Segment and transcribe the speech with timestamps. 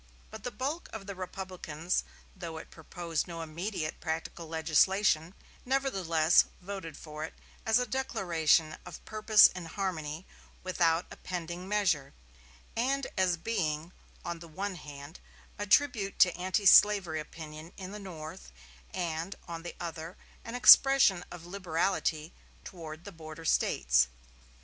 [0.31, 2.03] But the bulk of the Republicans,
[2.35, 7.35] though it proposed no immediate practical legislation, nevertheless voted for it,
[7.67, 10.25] as a declaration of purpose in harmony
[10.63, 12.15] with a pending measure,
[12.75, 13.91] and as being,
[14.25, 15.19] on the one hand,
[15.59, 18.51] a tribute to antislavery opinion in the North,
[18.95, 22.33] and, on the other, an expression of liberality
[22.63, 24.07] toward the border States.